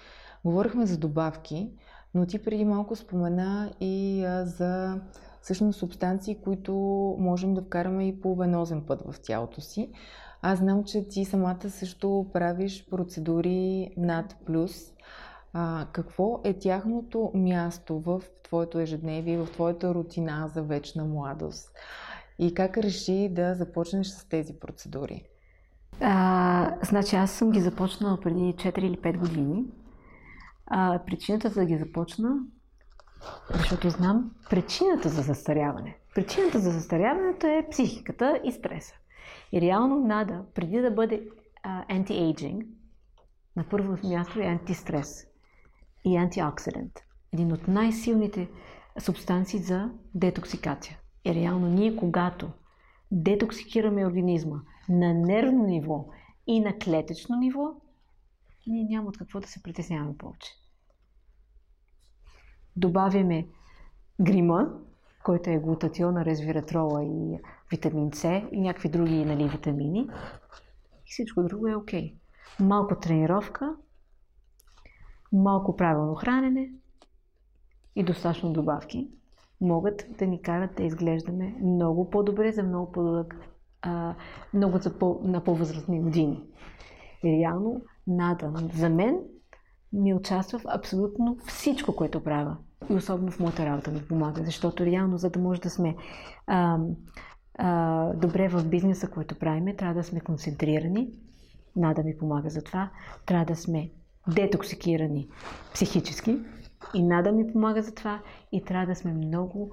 [0.45, 1.71] говорихме за добавки,
[2.15, 5.01] но ти преди малко спомена и а, за
[5.43, 6.75] всъщност субстанции, които
[7.19, 9.93] можем да вкараме и по венозен път в тялото си.
[10.43, 14.93] Аз знам, че ти самата също правиш процедури над плюс.
[15.53, 21.73] А, какво е тяхното място в твоето ежедневие, в твоята рутина за вечна младост?
[22.39, 25.25] И как реши да започнеш с тези процедури?
[26.01, 29.65] А, значи аз съм ги започнала преди 4 или 5 години.
[30.67, 32.37] А, причината за да ги започна
[33.55, 35.97] Защото знам причината за застаряване.
[36.15, 38.95] Причината за застаряването е психиката и стреса.
[39.53, 41.29] И реално нада, преди да бъде
[41.91, 42.67] anti-aging,
[43.57, 45.30] на първо място е антистрес
[46.05, 46.93] и антиоксидант.
[47.33, 48.49] Един от най-силните
[48.99, 50.99] субстанции за детоксикация.
[51.25, 52.51] И реално ние, когато
[53.11, 54.57] детоксикираме организма
[54.89, 56.07] на нервно ниво
[56.47, 57.71] и на клетъчно ниво,
[58.67, 60.51] ние няма от какво да се притесняваме повече.
[62.77, 63.47] Добавяме
[64.21, 64.69] грима,
[65.25, 67.39] който е глутатиона, резвератрола и
[67.71, 70.09] витамин С и някакви други нали, витамини.
[71.07, 72.03] И всичко друго е окей.
[72.03, 72.15] Okay.
[72.61, 73.77] Малко тренировка,
[75.33, 76.71] малко правилно хранене
[77.97, 79.09] и достатъчно добавки
[79.61, 83.37] могат да ни карат да изглеждаме много по-добре за много по-дълъг,
[84.55, 86.43] много за по, на по-възрастни години.
[87.25, 89.19] И реално, нада за мен
[89.93, 92.57] ми участва в абсолютно всичко, което правя.
[92.91, 95.97] И особено в моята работа ми помага, защото реално, за да може да сме
[96.47, 96.79] а,
[97.55, 101.11] а, добре в бизнеса, който правиме, трябва да сме концентрирани.
[101.77, 102.91] Нада ми помага за това.
[103.27, 103.91] Трябва да сме
[104.29, 105.29] детоксикирани
[105.75, 106.39] психически.
[106.95, 108.21] И Нада ми помага за това.
[108.53, 109.71] И трябва да сме много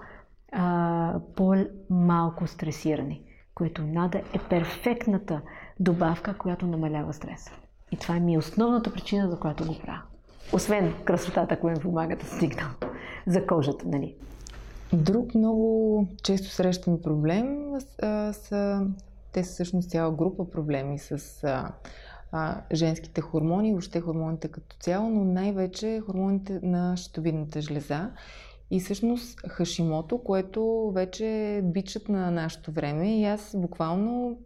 [0.52, 3.22] а, по-малко стресирани,
[3.56, 5.42] което Нада е перфектната
[5.80, 7.52] добавка, която намалява стреса.
[7.92, 10.02] И това е ми основната причина, за която го правя.
[10.54, 12.70] Освен красотата, която ми помага да стигна
[13.28, 14.16] за кожата, нали?
[14.94, 18.88] Друг много често срещан проблем а, са,
[19.32, 21.72] те са всъщност цяла група проблеми с а,
[22.32, 28.12] а, женските хормони, въобще хормоните като цяло, но най-вече хормоните на щитовидната жлеза.
[28.72, 34.38] И всъщност Хашимото, което вече е бичът на нашето време и аз буквално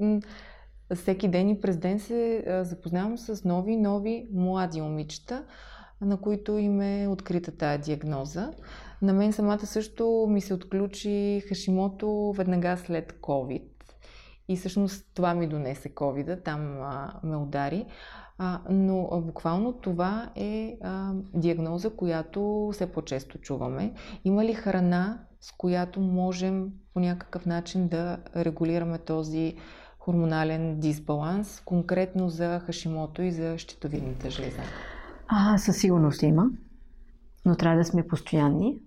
[0.96, 5.44] всеки ден и през ден се запознавам с нови, нови млади момичета,
[6.02, 8.52] на които им е открита тая диагноза.
[9.02, 13.64] На мен самата също ми се отключи Хашимото веднага след COVID.
[14.52, 17.86] И всъщност това ми донесе covid там а, ме удари.
[18.38, 23.94] А, но а, буквално това е а, диагноза, която все по-често чуваме.
[24.24, 29.56] Има ли храна, с която можем по някакъв начин да регулираме този
[30.00, 34.62] хормонален дисбаланс, конкретно за хашимото и за щитовидната жлеза?
[35.28, 36.50] А, със сигурност има,
[37.46, 38.80] но трябва да сме постоянни.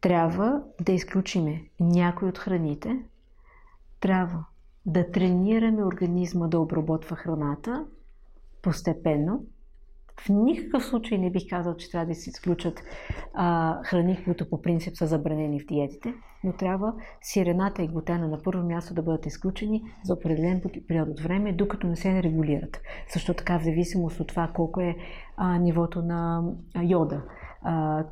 [0.00, 2.96] Трябва да изключиме някои от храните,
[4.00, 4.44] трябва
[4.86, 7.86] да тренираме организма да обработва храната
[8.62, 9.44] постепенно.
[10.20, 12.82] В никакъв случай не бих казал, че трябва да се изключат
[13.34, 18.42] а, храни, които по принцип са забранени в диетите, но трябва сирената и глутена на
[18.42, 22.80] първо място да бъдат изключени за определен период от време, докато не се регулират.
[23.08, 24.96] Също така в зависимост от това колко е
[25.36, 26.42] а, нивото на
[26.82, 27.22] йода,
[27.62, 28.04] а,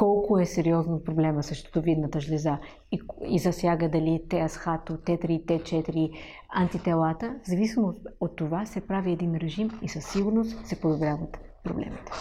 [0.00, 2.58] колко е сериозно проблема с щитовидната жлеза
[2.92, 6.10] и, и засяга дали ТСХ, Т3, Т4,
[6.48, 12.12] антителата, в зависимост от това се прави един режим и със сигурност се подобряват проблемите.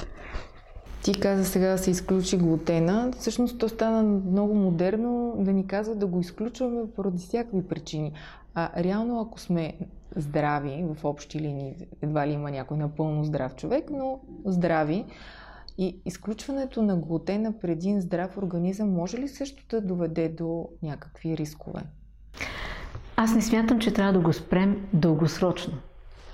[1.03, 3.11] Ти каза сега да се изключи глутена.
[3.17, 8.13] Всъщност то стана много модерно да ни казва да го изключваме поради всякакви причини.
[8.55, 9.73] А реално, ако сме
[10.15, 15.05] здрави в общи линии, едва ли има някой напълно здрав човек, но здрави,
[15.79, 21.81] и изключването на глутена преди здрав организъм може ли също да доведе до някакви рискове?
[23.15, 25.73] Аз не смятам, че трябва да го спрем дългосрочно.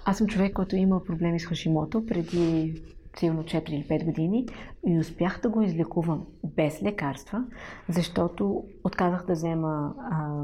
[0.06, 2.76] Аз съм човек, който има проблеми с Хашимото преди
[3.18, 4.48] силно 4 или 5 години
[4.88, 7.44] и успях да го излекувам без лекарства,
[7.90, 10.44] защото отказах да взема а,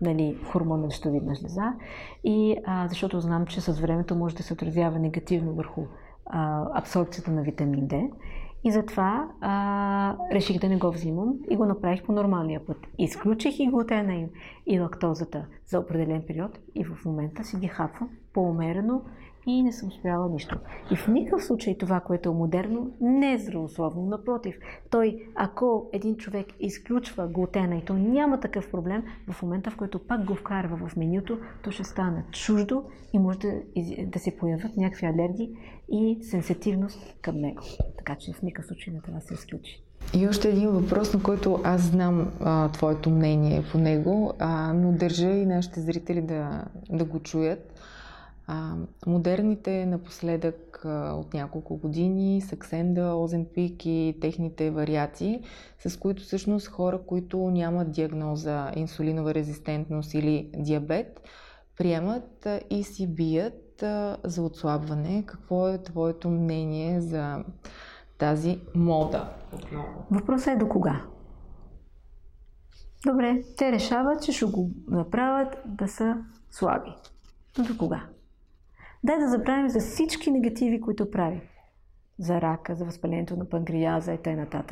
[0.00, 1.72] нали, хормон на щитовидна жлеза
[2.24, 5.86] и а, защото знам, че с времето може да се отразява негативно върху
[6.28, 8.10] а, абсорбцията на витамин D.
[8.64, 12.76] И затова а, реших да не го взимам и го направих по нормалния път.
[12.98, 14.26] Изключих и глутена и,
[14.66, 19.02] и лактозата за определен период и в момента си ги хапвам по-умерено
[19.46, 20.58] и не съм успяла нищо.
[20.90, 24.06] И в никакъв случай това, което е модерно, не е здравословно.
[24.06, 24.58] Напротив,
[24.90, 29.98] той, ако един човек изключва глутена и то няма такъв проблем, в момента, в който
[29.98, 33.52] пак го вкарва в менюто, то ще стане чуждо и може да,
[34.06, 35.50] да се появят някакви алергии
[35.88, 37.62] и сенситивност към него.
[37.98, 39.82] Така че в никакъв случай не трябва да се изключи.
[40.14, 44.92] И още един въпрос, на който аз знам а, твоето мнение по него, а, но
[44.92, 47.77] държа и нашите зрители да, да го чуят.
[48.50, 48.74] А,
[49.06, 55.42] модерните напоследък а, от няколко години, Саксенда, Озенпик и техните вариации,
[55.86, 61.20] с които всъщност хора, които нямат диагноза инсулинова резистентност или диабет,
[61.78, 65.22] приемат а, и си бият а, за отслабване.
[65.26, 67.44] Какво е твоето мнение за
[68.18, 69.28] тази мода.
[70.10, 71.02] Въпросът е до кога?
[73.06, 76.16] Добре, те решават, че ще го направят да са
[76.50, 76.90] слаби.
[77.58, 78.02] Но до кога?
[79.04, 81.40] Дай да забравим за всички негативи, които прави.
[82.18, 84.64] За рака, за възпалението на панкреаза и т.н.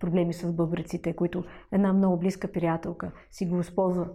[0.00, 4.08] Проблеми с бъбреците, които една много близка приятелка си го използва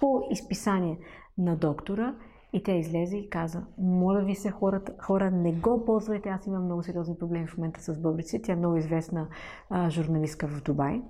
[0.00, 0.98] по изписание
[1.38, 2.14] на доктора
[2.52, 6.64] и тя излезе и каза, моля ви се, хората, хора, не го ползвайте, аз имам
[6.64, 8.42] много сериозни проблеми в момента с бъбрици.
[8.42, 9.28] Тя е много известна
[9.70, 11.02] а, журналистка в Дубай.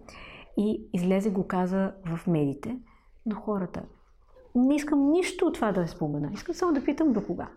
[0.57, 2.79] И излезе го каза в медиите,
[3.27, 3.83] но хората,
[4.55, 6.31] не искам нищо от това да спомена.
[6.35, 7.49] Искам само да питам до кога.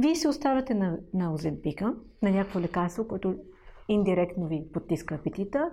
[0.00, 3.36] Вие се оставяте на, на оземпика, на някакво лекарство, което
[3.88, 5.70] индиректно ви потиска апетита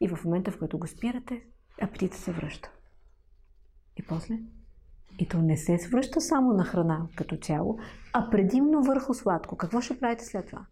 [0.00, 1.42] и в момента, в който го спирате,
[1.82, 2.70] апетита се връща.
[3.96, 4.38] И после?
[5.18, 7.78] И то не се свръща само на храна като цяло,
[8.12, 9.56] а предимно върху сладко.
[9.56, 10.66] Какво ще правите след това?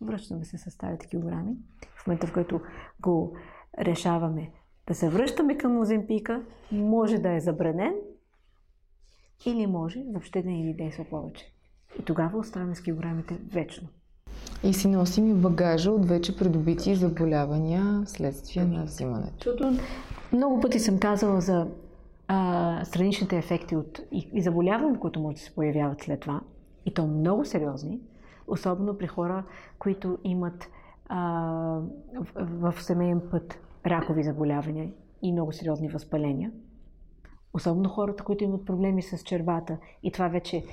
[0.00, 1.56] Връщаме се с старите килограми.
[1.96, 2.60] В момента, в който
[3.00, 3.36] го
[3.78, 4.52] решаваме
[4.86, 6.42] да се връщаме към Оземпика,
[6.72, 7.94] може да е забранен
[9.46, 11.57] или може въобще да не ни действа повече.
[12.00, 13.88] И тогава оставяме с килограмите вечно.
[14.64, 19.34] И си носим и багажа от вече придобити заболявания вследствие на взимането.
[19.34, 19.78] Защото
[20.32, 21.66] много пъти съм казала за
[22.28, 26.40] а, страничните ефекти от и, и заболявания, които може да се появяват след това.
[26.86, 28.00] И то много сериозни,
[28.46, 29.44] особено при хора,
[29.78, 30.68] които имат
[31.08, 31.20] а,
[32.34, 34.90] в, в семейен път ракови заболявания
[35.22, 36.50] и много сериозни възпаления.
[37.54, 39.78] Особено хората, които имат проблеми с червата.
[40.02, 40.64] И това вече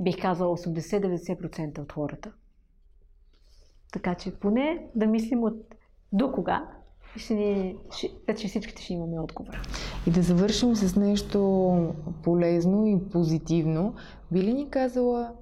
[0.00, 2.32] бих казала 80-90% от хората.
[3.92, 5.74] Така че поне да мислим от
[6.12, 6.68] до кога
[7.16, 9.62] ще ни, ще, вече всичките ще имаме отговор.
[10.06, 13.94] И да завършим с нещо полезно и позитивно.
[14.32, 15.32] Би ли ни казала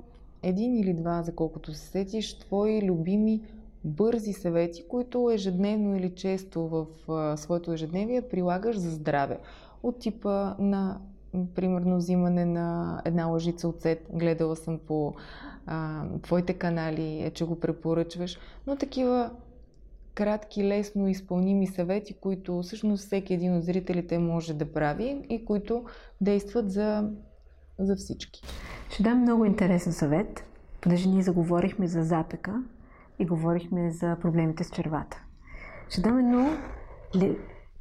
[0.42, 3.40] един или два, за колкото се сетиш, твои любими
[3.84, 9.38] бързи съвети, които ежедневно или често в а, своето ежедневие прилагаш за здраве?
[9.82, 10.98] От типа на
[11.54, 14.06] примерно взимане на една лъжица оцет.
[14.12, 15.14] Гледала съм по
[15.66, 19.30] а, твоите канали, е, че го препоръчваш, но такива
[20.14, 25.84] кратки, лесно изпълними съвети, които всъщност всеки един от зрителите може да прави и които
[26.20, 27.10] действат за,
[27.78, 28.42] за всички.
[28.90, 30.44] Ще дам много интересен съвет,
[30.80, 32.62] понеже ние заговорихме за запека
[33.18, 35.22] и говорихме за проблемите с червата.
[35.88, 36.50] Ще дам едно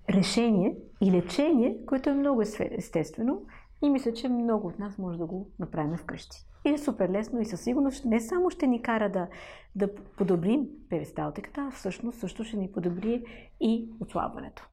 [0.10, 2.42] решение и лечение, което е много
[2.72, 3.46] естествено
[3.84, 6.38] и мисля, че много от нас може да го направим вкъщи.
[6.66, 9.28] И е супер лесно и със сигурност не само ще ни кара да,
[9.76, 13.24] да подобрим перисталтиката, а всъщност също ще ни подобри
[13.60, 14.68] и отслабването.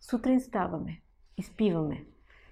[0.00, 1.00] Сутрин ставаме,
[1.38, 2.04] изпиваме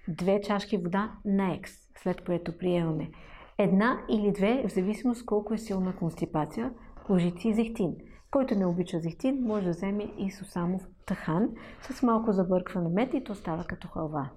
[0.07, 3.11] две чашки вода на екс, след което приемаме
[3.57, 6.73] една или две, в зависимост колко е силна констипация,
[7.09, 7.95] лъжици зехтин.
[8.31, 11.49] Който не обича зехтин, може да вземе и сусамов тахан
[11.81, 14.29] с малко забъркване мед и то става като халва.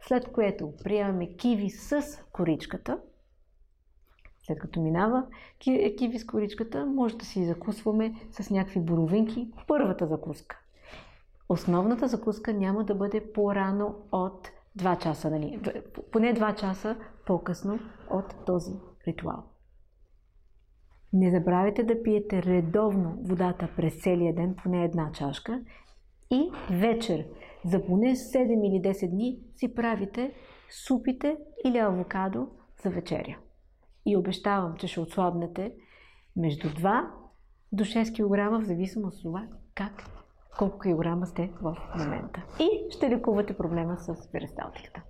[0.00, 2.02] След което приемаме киви с
[2.32, 2.98] коричката.
[4.46, 5.26] След като минава
[5.98, 10.60] киви с коричката, може да си закусваме с някакви боровинки първата закуска.
[11.48, 14.48] Основната закуска няма да бъде по-рано от
[14.78, 15.60] 2 часа, нали?
[16.12, 16.96] поне 2 часа
[17.26, 17.78] по-късно
[18.10, 18.72] от този
[19.06, 19.44] ритуал.
[21.12, 25.60] Не забравяйте да пиете редовно водата през целия ден, поне една чашка.
[26.30, 27.26] И вечер,
[27.64, 30.32] за поне 7 или 10 дни, си правите
[30.86, 32.48] супите или авокадо
[32.82, 33.38] за вечеря.
[34.06, 35.72] И обещавам, че ще отслабнете
[36.36, 37.10] между 2
[37.72, 40.04] до 6 кг, в зависимост от това как,
[40.58, 42.42] колко килограма сте в момента.
[42.60, 45.02] И ще лекувате проблема с перисталтиката.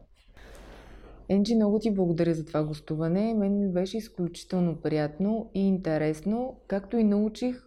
[1.29, 3.35] Енджи, много ти благодаря за това гостуване.
[3.35, 7.67] Мен беше изключително приятно и интересно, както и научих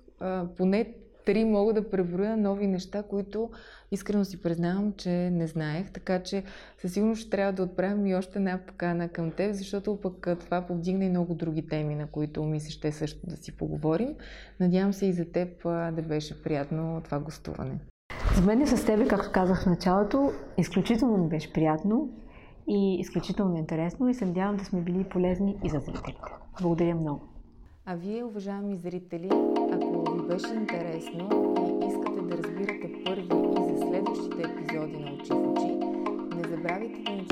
[0.57, 0.95] поне
[1.27, 3.49] три мога да преброя нови неща, които
[3.91, 5.91] искрено си признавам, че не знаех.
[5.91, 6.43] Така че
[6.77, 10.61] със сигурност ще трябва да отправим и още една покана към теб, защото пък това
[10.61, 14.15] повдигна и много други теми, на които ми се ще също да си поговорим.
[14.59, 17.79] Надявам се и за теб да беше приятно това гостуване.
[18.35, 22.09] За мен с тебе, както казах в началото, изключително ми беше приятно
[22.67, 26.31] и изключително интересно и се надявам да сме били полезни и за зрителите.
[26.61, 27.21] Благодаря много.
[27.85, 29.29] А вие, уважаеми зрители,
[29.71, 29.96] ако
[30.27, 35.71] беше интересно и искате да разбирате първи и за следващите епизоди на Очи в очи,
[36.35, 37.26] не забравяйте да натиснете